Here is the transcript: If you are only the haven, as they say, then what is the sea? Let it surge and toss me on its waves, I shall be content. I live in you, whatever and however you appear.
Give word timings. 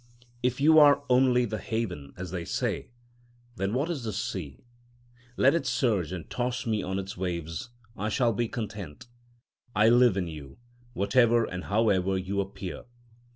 If 0.41 0.59
you 0.59 0.79
are 0.79 1.03
only 1.11 1.45
the 1.45 1.59
haven, 1.59 2.13
as 2.17 2.31
they 2.31 2.43
say, 2.43 2.89
then 3.57 3.71
what 3.75 3.87
is 3.87 4.03
the 4.03 4.11
sea? 4.13 4.63
Let 5.37 5.53
it 5.53 5.67
surge 5.67 6.11
and 6.11 6.27
toss 6.27 6.65
me 6.65 6.81
on 6.81 6.97
its 6.97 7.15
waves, 7.15 7.69
I 7.95 8.09
shall 8.09 8.33
be 8.33 8.47
content. 8.47 9.05
I 9.75 9.89
live 9.89 10.17
in 10.17 10.27
you, 10.27 10.57
whatever 10.93 11.45
and 11.45 11.65
however 11.65 12.17
you 12.17 12.41
appear. 12.41 12.85